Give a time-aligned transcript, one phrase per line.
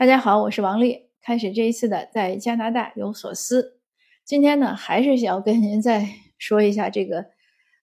[0.00, 1.10] 大家好，我是王丽。
[1.20, 3.78] 开始这一次的在加拿大有所思。
[4.24, 7.26] 今天呢，还是想要跟您再说一下这个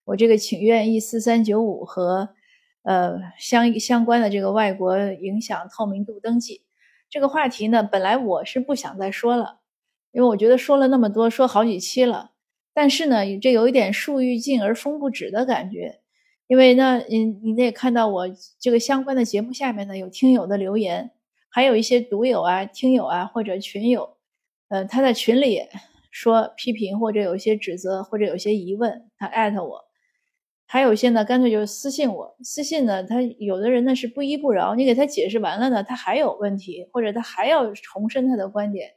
[0.04, 2.30] 我这个请愿 E 四三九五和
[2.82, 6.64] 呃相相关的这个外国影响透明度登记
[7.08, 7.84] 这个话题呢。
[7.84, 9.60] 本来我是不想再说了，
[10.12, 12.32] 因为我觉得说了那么多，说好几期了。
[12.74, 16.00] 但是呢，这有一点树欲静而风不止的感觉。
[16.48, 18.28] 因为呢，你你也看到我
[18.60, 21.12] 这个相关的节目下面呢，有听友的留言。
[21.50, 24.18] 还有一些读友啊、听友啊或者群友，
[24.70, 25.62] 呃，他在群里
[26.12, 29.80] 说批评或者有一些指责或者有些疑问，他艾特我；
[30.68, 32.36] 还有一些呢，干脆就私信我。
[32.44, 38.92] 私信呢，他有的人呢是不依不饶，你给他解释完了呢，他还有问题，或者他还要重申他的观点。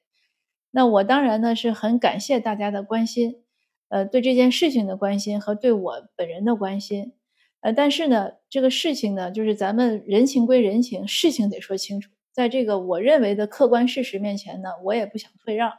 [0.71, 3.43] 那我当然呢是很感谢大家的关心，
[3.89, 7.15] 呃，对这件事情的关心和对我本人的关心，
[7.61, 12.11] 呃，但是呢，这个事情呢，就是咱们人情归人情，事情得说清楚。
[12.33, 15.73] 在这个我认为的客观事实面前呢，我也不想退让。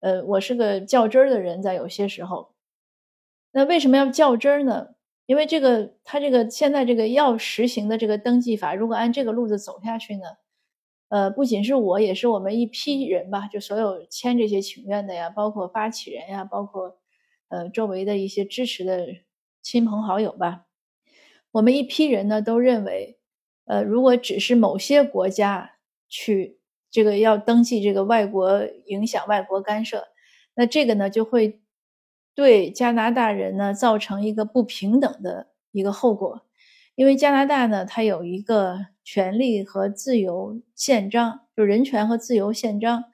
[0.00, 2.54] 呃，我是个较真儿的人，在有些时候。
[3.52, 4.94] 那为什么要较真儿呢？
[5.26, 10.22] 因为这个，他这个现在这个要实行的这个登记法，如果按这个路子走下去呢，
[11.10, 16.98] 呃，不仅是我，也是我们一批人吧，就所有签这些请愿的呀，包括发起人呀，包括
[17.48, 19.06] 呃周围的一些支持的
[19.62, 20.66] 亲朋好友吧，
[21.52, 23.19] 我们一批人呢都认为。
[23.70, 25.76] 呃，如果只是某些国家
[26.08, 26.58] 去
[26.90, 30.08] 这个要登记这个外国影响、外国干涉，
[30.54, 31.60] 那这个呢就会
[32.34, 36.42] 对加拿大人呢造成一个不平等的一个后果，
[36.96, 43.04] 因为加拿大呢它有一个权利和自由宪章，就人权和自由宪章，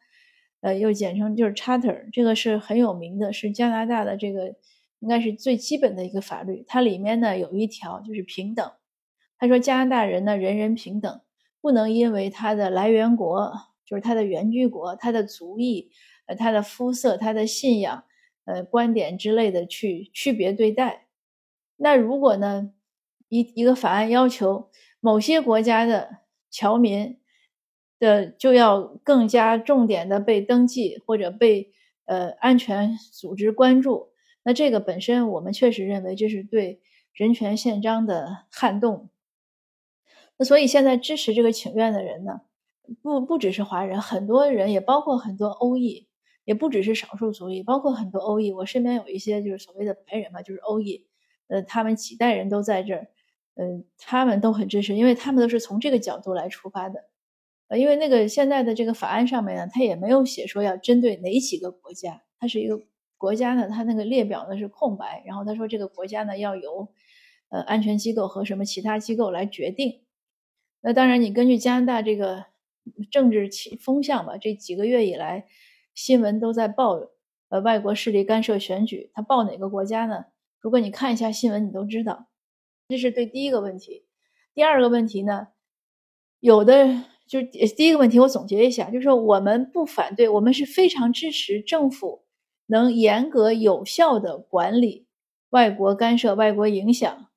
[0.62, 4.54] 呃，又简称就是 Charter，这个是很有名的，是加拿大的这个
[5.00, 8.72] 应该是最基本的一个法律，它里面呢有一条就是平等。
[9.38, 11.20] 他说：“加拿大人呢，人人平等，
[11.60, 13.52] 不能因为他的来源国，
[13.84, 15.90] 就是他的原居国、他的族裔、
[16.26, 18.04] 呃，他的肤色、他的信仰、
[18.46, 21.08] 呃，观点之类的去区别对待。
[21.76, 22.72] 那如果呢，
[23.28, 27.18] 一一个法案要求某些国家的侨民
[27.98, 31.72] 的就要更加重点的被登记或者被
[32.06, 34.12] 呃安全组织关注，
[34.44, 36.80] 那这个本身我们确实认为这是对
[37.12, 39.10] 人权宪章的撼动。”
[40.38, 42.42] 那所以现在支持这个请愿的人呢，
[43.02, 46.08] 不不只是华人，很多人也包括很多欧裔，
[46.44, 48.52] 也不只是少数族裔，包括很多欧裔。
[48.52, 51.06] 我身边有一些就是所谓的白人嘛，就是欧裔，
[51.48, 53.08] 呃，他们几代人都在这儿，
[53.54, 57.04] 嗯，他们都很支持，因为他们都是从这个角度来出发的，
[57.68, 62.80] 呃，因为那个现在的这个法案上面呢，他也没有写说要针对哪几个国家，它是一个
[63.16, 66.92] 国家呢，它那个列表呢是空白，然后他说这个国家呢要由
[67.48, 70.02] 呃安全机构和什么其他机构来决定。
[70.80, 72.46] 那当然，你根据加拿大这个
[73.10, 73.50] 政治
[73.80, 75.46] 风向吧，这几个月以来，
[75.94, 77.00] 新闻都在报，
[77.48, 79.10] 呃，外国势力干涉选举。
[79.12, 80.26] 他报哪个国家呢？
[80.60, 82.28] 如果你看一下新闻，你都知道。
[82.88, 84.04] 这是对第一个问题。
[84.54, 85.48] 第二个问题呢，
[86.38, 92.22] 有的就是第一个问题，我总结一下，就是说我们不反对，我们是非常支持政府
[92.66, 95.06] 能严格有效的管理
[95.50, 97.28] 外国干涉、外国影响。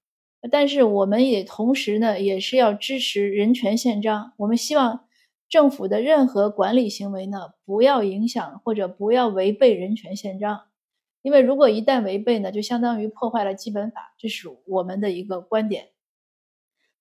[0.52, 4.34] 但是我们也同时呢，也是要支持人权宪章。
[4.38, 5.06] 我们希望
[5.50, 10.62] 政府的任何管理行为呢，不要影响或者不要违背人权宪章，
[11.22, 14.16] 因为如果一旦违背呢，就相当于破坏了基本法。
[14.18, 15.90] 这是我们的一个观点。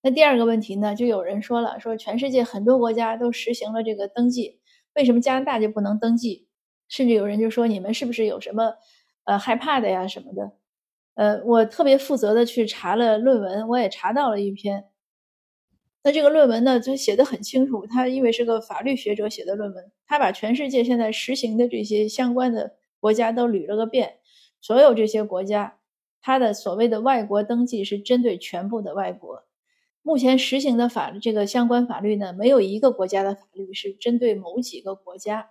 [0.02, 4.60] 那第二个问题呢，就有人说了，说全世界很多国家都实行了这个登记，
[4.94, 6.48] 为什么加拿大就不能登记？
[6.88, 8.74] 甚至有人就说，你们是不是有什么
[9.24, 10.57] 呃害怕的呀什么的？
[11.18, 14.84] 呃，我特别负责的去查了论文，我也查到了一篇。
[16.04, 17.84] 那这个论文呢，就写的很清楚。
[17.88, 24.18] 他因为是个法律学者写的论文，他把全世界现在实行的这些相关的国家都捋了个遍。
[24.60, 25.80] 所有这些国家，
[26.20, 29.42] 他的所谓的外国登记是针对全部的外国。
[30.02, 35.50] 目前实行的法律，这个相关法律呢，没有一个国家的法律是针对某几个国家。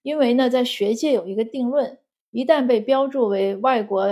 [0.00, 1.98] 因为呢，在学界有一个定论，
[2.30, 4.08] 一旦被标注为外国。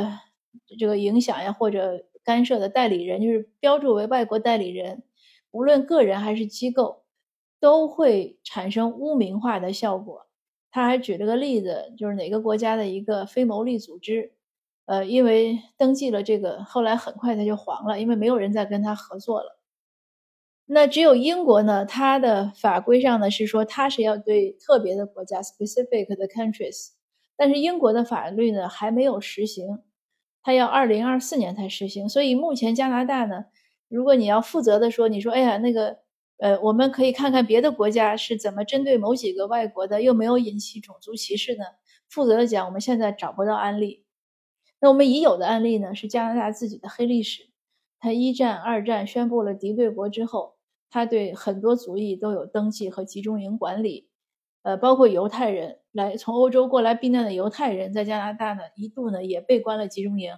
[0.79, 5.03] 这个影响呀，或者干涉的代理人，就是标注为外国代理人，
[5.51, 7.05] 无论个人还是机构，
[7.61, 10.27] 都会产生污名化的效果。
[10.71, 14.33] 他还举了个例子，就是哪个国家的一个非牟利组织，
[14.87, 19.59] 呃，因为登记了这个，后来很快他就黄了，因为没有人再跟他合作了。
[20.67, 26.91] 那只有英国呢，它的法规上呢是说它是要对特别的国家 （specific 的 countries），
[27.37, 29.81] 但是英国的法律呢还没有实行。
[30.43, 33.44] 它要二零二四年才实行，所以目前加拿大呢，
[33.89, 35.99] 如果你要负责的说，你说，哎呀，那个
[36.39, 41.65] 呃，我们可以看看别的国家是怎么针对某几个外国的，又没有引起种族歧视呢？
[42.09, 44.05] 负责的讲，我们现在找不到案例。
[44.81, 47.50] 那我们已有的案例呢，是加拿大自己的黑历史。
[48.00, 50.56] 他一战、二战宣布了敌对国之后，
[50.91, 54.09] 他对很多族裔都有登记和集中营管理，
[54.62, 60.35] 呃，包括犹太人来从欧洲过来避难的犹太人，在加拿大呢一度呢也被关了集中营。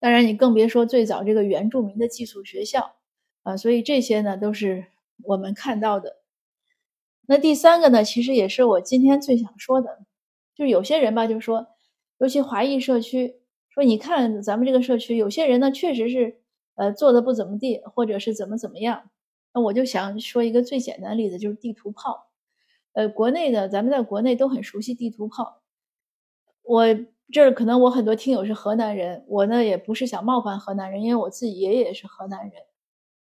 [0.00, 2.96] 当然，你更别说最早这个原住民的寄宿学校
[3.42, 4.86] 啊，所以这些呢都是
[5.24, 6.16] 我们看到的。
[7.26, 10.04] 那第三个呢，其实也是我今天最想说的，
[10.54, 11.66] 就是有些人吧，就说，
[12.18, 16.40] 尤其华裔社区，说你看咱们这个社区，有些人呢确实是
[16.76, 19.10] 呃做的不怎么地，或者是怎么怎么样。
[19.54, 22.28] 那我就想说一个最简单的例子，就是地图炮。
[22.96, 25.60] 呃，国内的咱们在国内都很熟悉地图炮，
[26.62, 26.84] 我。
[27.32, 32.52] 这儿可能我很多听友是河南人，我呢也不是想冒犯河南人，因为我自己爷爷也是河南人，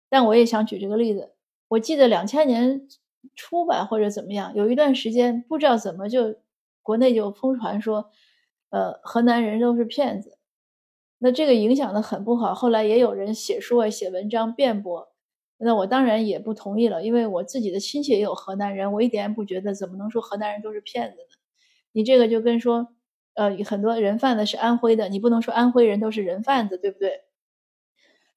[0.10, 1.36] 但我也想举这个例子。
[1.68, 2.88] 我记得两千年
[3.36, 6.38] 初吧，或者怎么样，有一段时间不知道怎么就
[6.81, 8.10] 国内就疯传说，
[8.71, 10.39] 呃，河南人都是骗子，
[11.19, 12.56] 那这个影响的很不好。
[12.56, 15.12] 后来也有人写书啊、写文章辩驳，
[15.63, 21.38] 那我当然也不同意了，因为我自己的亲戚也有河南人，我一点也不觉得怎么能说河南人都是骗子呢？
[21.92, 22.89] 你这个就跟说。
[23.36, 27.21] 呃，很多人贩子是安徽的，你不能说安徽人都是人贩子，对不对？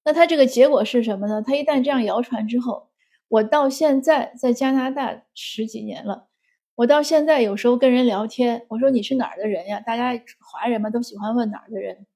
[0.06, 1.43] 那他这个结果是什么呢？
[1.43, 2.88] 他一旦这样谣传之后，
[3.28, 6.28] 我到现在在加拿大十几年了，
[6.76, 9.81] 我到现在有时候跟人聊天，我说你是哪儿的人呀？
[9.81, 12.06] 大家华人嘛都喜欢问哪儿的人。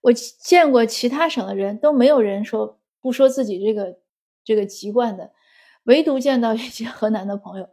[0.00, 3.98] 我见过其他省的人都没有人说不说自己这个
[4.44, 5.32] 这个籍贯的，
[5.84, 7.68] 唯独见到一些河南的朋友。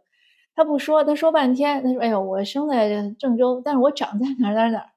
[0.56, 1.84] 他不说，他说半天。
[1.84, 4.90] 他说：“哎呦，我生在郑州，但是我长在哪儿哪儿哪儿。”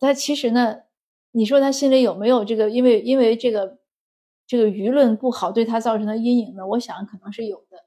[0.00, 0.78] 他其实呢，
[1.30, 2.68] 你说他心里有没有这个？
[2.70, 3.78] 因为因为这个
[4.48, 6.66] 这个舆论不好对他造成的阴影呢？
[6.66, 7.84] 我想可能是有的。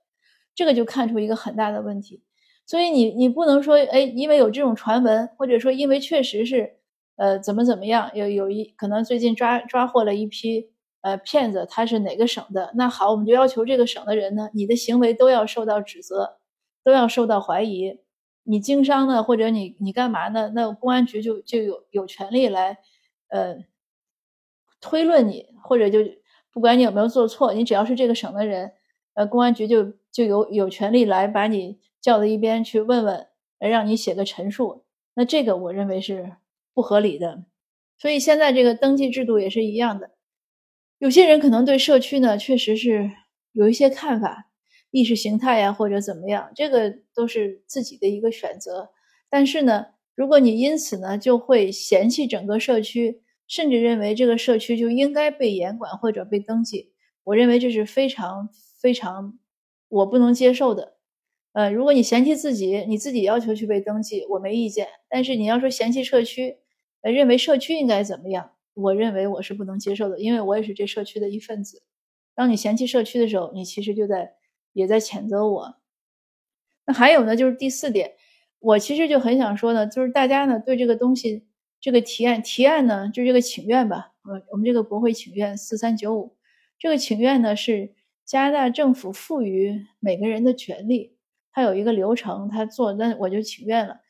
[0.56, 2.24] 这个就看出一个很大的问题。
[2.66, 6.78] 所以你你不能说，哎，因为有这种传闻，或者说因为确实是
[7.18, 10.70] 呃怎么怎么样，有有一可能最近抓抓获了一批
[11.04, 12.72] 呃骗子，他是哪个省的？
[12.74, 16.40] 那好，我们就要求这个省的人呢，你的行为都要受到指责。
[16.86, 18.02] 都要受到怀疑，
[18.44, 20.52] 你经商呢，或者你你干嘛呢？
[20.54, 22.80] 那公安局就就有有权利来，
[23.30, 23.64] 呃，
[24.82, 26.00] 推论你，或者就
[26.52, 28.74] 不管你有没有做错，你只要是这个省的人，
[29.14, 33.28] 呃，公安局就就有有权利来把你叫到一边去问问，
[33.60, 34.84] 让你写个陈述。
[35.14, 36.34] 那这个我认为是
[36.74, 37.46] 不合理的。
[37.98, 40.12] 所以现在这个登记制度也是一样的，
[41.04, 43.12] 有些人可能对社区呢确实是
[43.52, 44.50] 有一些看法。
[44.90, 48.92] 意识形态呀，或者怎么样，这个都是自己的一个选择。
[49.30, 56.94] 但是呢，如果你因此呢就会嫌弃整个社区，甚至认为这个社区就应该被严管或者被登记，
[57.26, 58.48] 我认为这是非常
[58.80, 59.38] 非常
[59.90, 60.94] 我不能接受的。
[61.52, 64.88] 呃，如果你嫌弃自己，你自己要求去被登记，我没意见。
[65.10, 66.60] 但是你要说嫌弃社区，
[67.02, 71.84] 呃，认为社区应该怎么样，我认为我是不能接受的，因为我也是这社区的一份子。
[72.36, 74.36] 当你嫌弃社区的时候，你其实就在。
[74.76, 75.76] 也在谴责我。
[76.88, 78.14] 那还有呢，就是第四点，
[78.58, 81.46] 我其实就很想说呢，就是大家呢对这个东西，
[81.80, 86.36] 这个提案提案呢，就这个请愿吧，呃，我们这个国会请愿四三九五，
[86.80, 87.94] 这个请愿呢是
[88.26, 91.18] 加拿大政府赋予每个人的权利，
[91.52, 94.02] 它有一个流程，他做，那我就请愿了。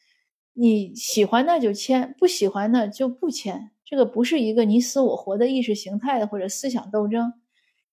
[0.53, 3.71] 你喜欢那就签，不喜欢那就不签。
[3.93, 7.33] 这个不是一个你死我活的意识形态的或者思想斗争，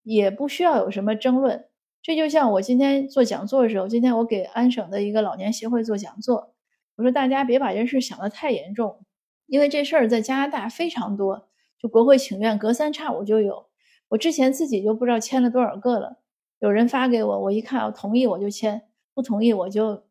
[0.02, 1.66] 也不需要有什么争论。
[2.00, 6.54] 这就像我今天做讲座的时候，今天我给安省的一个老年协会做讲座，
[6.97, 9.04] 我说大家别把这事想得太严重，
[9.45, 13.66] 因为这事儿在加拿大非常多，就国会请愿隔三差五就有。
[14.09, 16.16] 我之前自己就不知道签了多少个了，
[16.61, 18.80] 有人发给我，我一看，我同意我就签，
[19.12, 20.02] 不同意我就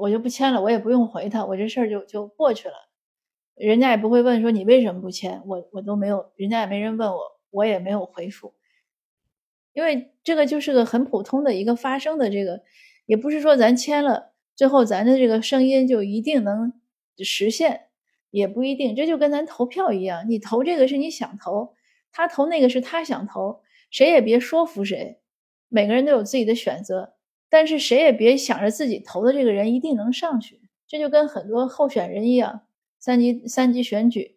[0.00, 2.74] 我就不签了，我也不用回他，我这事儿就就过去了，
[3.54, 8.54] 人家也不会问说你为什么不签，我我都没有，人家也没人问我，我也没有回复。
[9.72, 12.62] 因为这个就是个很普通的一个发生的这个，
[13.06, 16.72] 也不是说咱签了，最后咱的这个声音就一定能
[17.18, 17.88] 实现，
[18.30, 18.94] 也不一定。
[18.94, 21.74] 这就跟咱投票一样，你投这个是你想投，
[22.12, 25.18] 他投那个是他想投，谁也别说服谁，
[25.68, 27.14] 每个人都有自己的选择，
[27.48, 30.60] 但是谁也别想着自己投的这个人一定能上去。
[30.86, 32.62] 这就跟很多候选人一样，
[33.04, 34.36] 三级三级选举，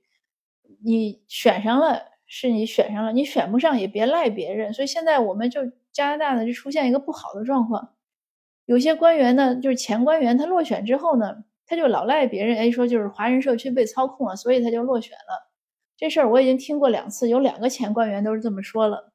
[0.83, 2.17] 你选上了。
[2.29, 4.73] 是你选上了，你选不上也别赖别人。
[4.73, 5.61] 所以现在我们就
[5.93, 7.93] 加拿大呢，就出现一个不好的状况，
[8.65, 15.49] 有些官员呢，就是前官员，他落选之后呢，他就老赖别人，哎，说就是华人社区被操控了，所以他就落选了。
[15.95, 19.13] 这事儿我已经听过两次，有两个前官员都是这么说了。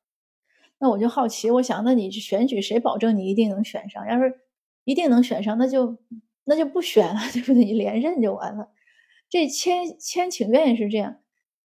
[0.78, 4.08] 那我就好奇，我想，那你选举谁保证你一定能选上？
[4.08, 4.40] 要是
[4.84, 5.98] 一定能选上，那就
[6.44, 7.62] 那就不选了， 对不对？
[7.62, 8.70] 你连任就完了。
[9.32, 11.16] 这签签请愿也是这样，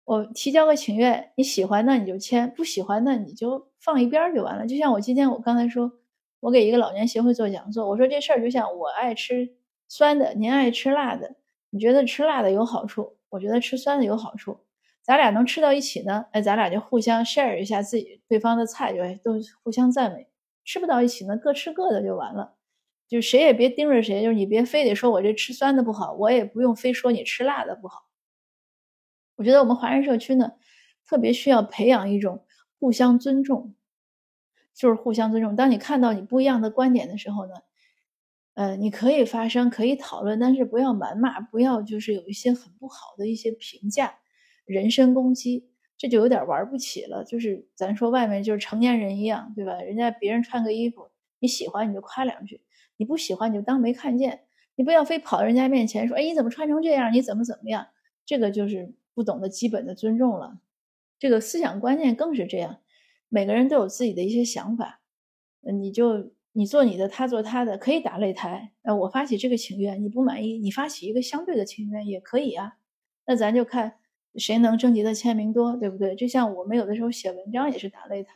[0.05, 4.67] 我提交个请愿，你喜欢那你就签，不喜欢那你就放一边就完了。
[4.67, 5.93] 就像我今天我刚才说，
[6.41, 9.55] 我给一个老年协会做讲座，我说这事儿就像我爱吃
[9.87, 11.37] 酸的，您爱吃辣的，
[11.71, 14.59] 你觉得吃辣的有好处，我觉得吃酸的有好处。
[15.01, 20.27] 咱俩能吃到一起呢，哎，咱俩就互相 share 一下自己对方的菜，就都互相赞美。
[20.65, 22.57] 吃不到一起呢，各吃各的就完了，
[23.13, 28.07] 就谁也别盯着谁，就是你别非得说我这吃酸的不好，我也不用非说你吃辣的不好。
[29.37, 30.53] 我觉得我们华人社区呢，
[31.05, 32.47] 特别需要培养一种
[32.81, 33.75] 互相尊重，
[34.73, 35.55] 就是互相尊重。
[35.57, 37.53] 当你看到你不一样的观点的时候呢，
[38.55, 44.15] 呃，你可以发声，可以讨论，但是不要谩骂，不要就是有一些很不好的一些评价。
[44.65, 47.25] 人身攻击，这就有点玩不起了。
[47.25, 49.75] 就是咱说外面就是成年人一样，对吧？
[49.83, 52.63] 人家别人穿个衣服，你喜欢你就夸两句，
[52.97, 54.41] 你不喜欢你就当没看见。
[54.75, 57.13] 你不要非跑到人家面前说：“哎，你怎么穿成这样？
[57.13, 57.89] 你怎么怎么样？”
[58.25, 60.59] 这个就是不懂得基本的尊重了。
[61.19, 62.79] 这个思想观念更是这样，
[63.29, 65.01] 每个人都有自己的一些想法。
[65.61, 68.73] 你就你做你的，他做他的，可以打擂台。
[68.83, 72.79] 呃，我发起这个请愿，你不满意，你发起一个相对的请愿也可以啊。
[73.27, 73.95] 那咱就看。
[74.37, 76.17] 谁能征集的签名多，对不对？
[76.17, 78.33] 就像我们有的时候写文章也是打擂台，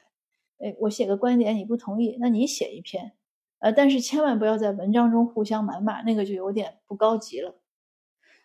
[0.59, 3.13] 哎，我写个观点你不同意，那你写一篇，
[3.59, 7.59] 呃，但是千万不要在文章中互相谩骂，那个就有点不高级了。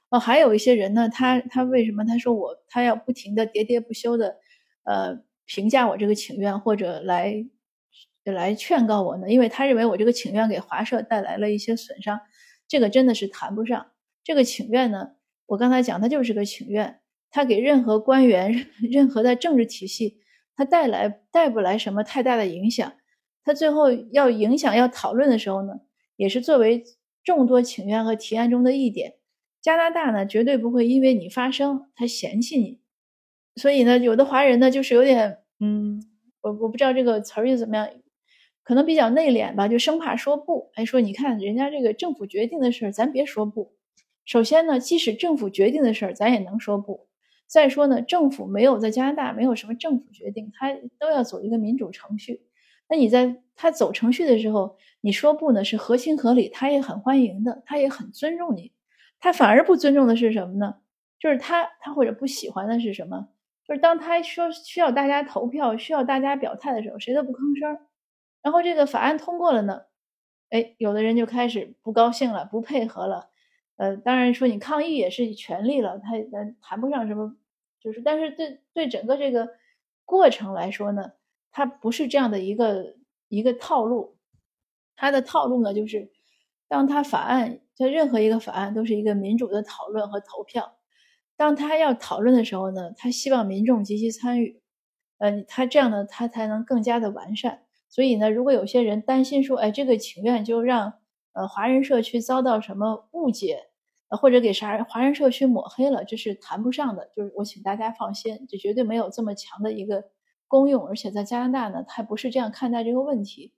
[0.09, 4.37] 哦，还有一些人呢，他他为什么他说我他要不停的喋喋不休的，
[4.83, 7.45] 呃，评价我这个请愿或者来
[8.23, 9.29] 来劝告我呢？
[9.29, 12.19] 因为他认为我这个请愿给华社带来了一些损伤，
[12.67, 13.91] 这个真的是谈不上。
[14.23, 15.11] 这个请愿呢，
[15.45, 16.99] 我刚才讲，它就是个请愿。
[17.33, 20.19] 他给任何官员、 任何的政治体系，
[20.53, 22.91] 他带来带不来什么太大的影响。
[23.43, 25.81] 他最后要影响、要讨论的时候呢，
[26.15, 26.83] 也是作为
[27.23, 29.15] 众多请愿和提案中的一点。
[29.61, 32.79] 加拿大呢，绝对不会因为你发声，他嫌弃你。
[33.55, 36.01] 所以呢，有的华人呢，就是有点，嗯，
[36.41, 37.89] 我我不知道这个词儿又怎么样，
[38.63, 40.71] 可能比较内敛吧，就生怕说不。
[40.75, 43.73] 哎，说你看人家这个政府决定的事儿，咱别说不。
[44.25, 47.07] 首先呢，即使政府决定的事儿，咱也能说不。
[47.45, 52.41] 再说呢，政府没有在加拿大没有什么政府决定，他都要走一个民主程序。
[52.91, 58.73] 那你在他走程序的时候，你说不呢是合情合理，他也很欢迎的，他也很尊重你。
[59.21, 60.75] 他反而不尊重的是什么呢？
[61.17, 63.29] 就是他他或者不喜欢的是什么？
[63.63, 67.79] 就是当他说需要大家投票、需要大家表态的时候，谁都不吭声。
[68.41, 69.83] 然后这个法案通过了呢，
[70.49, 73.29] 哎，有的人就开始不高兴了，不配合了。
[73.77, 77.37] 呃，当然说你抗议也是权利了，他咱谈不上什么。
[77.79, 79.47] 就是，但是对对整个这个
[80.03, 81.13] 过程来说呢，
[81.51, 82.95] 它不是这样的一个
[83.27, 84.17] 一个套路。
[84.95, 86.11] 它的套路呢，就是
[86.67, 90.77] 当他法案，就任何一个法案都是一个民主的讨论和投票。
[91.35, 94.61] 当他要讨论的时候呢，他希望民众积极参与。
[95.17, 97.63] 呃，他这样呢，他才能更加的完善。
[97.89, 100.93] 所以呢，如果有些人担心说，哎，这个请愿就让
[101.33, 103.67] 呃华人社区遭到什么误解。
[104.19, 107.09] 或者给啥华人社区抹黑了，这是谈不上的。
[107.15, 110.03] 就是我请大家放心，这绝对没有这么强的一个
[110.51, 110.85] 公用。
[110.85, 113.53] 而且在加拿大呢，他不是这样看待这个问题。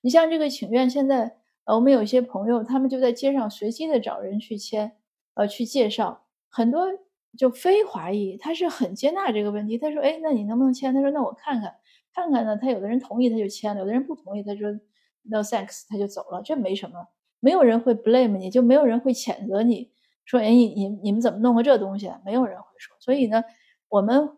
[0.00, 4.96] 你像这个请愿，现在呃，我们有一些朋友，他们就在街上随机的找人去签，
[5.34, 6.24] 呃，去介绍。
[6.48, 6.86] 很多
[7.36, 9.76] 就非华裔，他是很接纳这个问题。
[9.76, 11.74] 他说：“哎，那你能不能签？”他说：“那我看看，
[12.14, 14.70] 看看呢。”他有的人同意，他就签了；有的人不同意，他说
[15.24, 16.40] ：“No thanks。”他就走了。
[16.42, 19.92] 这没什么，没有人会 blame 你，就没有人会谴责你。
[20.24, 22.10] 说哎，你你你们怎么弄个这东西？
[22.24, 22.96] 没有人会说。
[22.98, 23.44] 所以呢，
[23.88, 24.30] 我们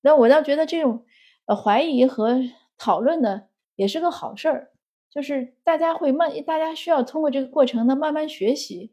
[0.00, 1.04] 那我倒觉得这种
[1.48, 2.42] 呃怀疑和
[2.76, 4.70] 讨论呢，也是个好事儿。
[5.10, 8.92] 就是大家会慢，大家需要通过这个过程呢慢慢学习。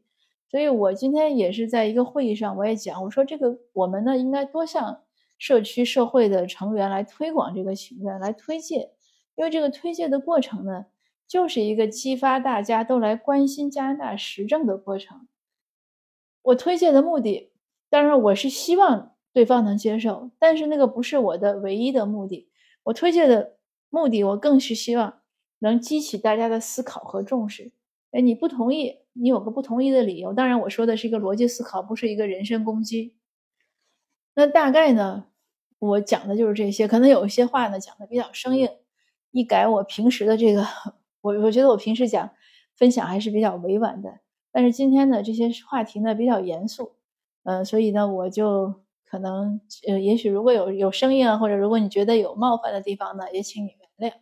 [0.50, 5.02] 所以我今天也是在一个会议上，我也讲，我说这个我们呢应该多向
[5.38, 8.92] 社区社会的成员来推广这个请愿，来推介。
[9.36, 10.86] 因为这个推介的过程呢，
[11.28, 15.28] 就是一个激发大家都来关心加拿大时政的过程。
[16.42, 17.52] 我推荐的目的，
[17.90, 22.50] 当然我是希望对方能接受，但是那个不是我的唯一的目的。
[22.84, 23.58] 我推荐的
[23.90, 25.20] 目的，我更是希望
[25.60, 27.74] 能激起大家的思考和重视。
[28.12, 30.32] 哎，你不同意，你有个不同意的理由。
[30.32, 33.14] 当然，我说的是一个逻辑思考，不是一个人身攻击。
[34.36, 35.26] 那大概呢，
[35.80, 36.88] 我讲的就是这些。
[36.88, 38.70] 可能有一些话呢讲的比较生硬，
[39.32, 40.66] 一改我平时的这个，
[41.20, 42.30] 我我觉得我平时讲
[42.78, 44.20] 分享还是比较委婉的。
[44.54, 46.94] 但是今天的这些话题呢比较严肃，
[47.44, 53.70] 嗯，所以呢我就可能呃，也许如果有有声音啊，或者如果你觉得有冒犯的地方呢，也请你
[54.00, 54.16] 原谅。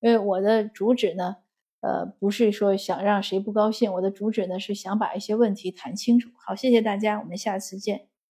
[0.00, 1.36] 因为我的主旨呢，
[1.80, 6.30] 呃，不是说想让谁不高兴，我的主旨呢是想把一些问题谈清楚。
[6.36, 8.15] 好，谢谢大家，我们下次见。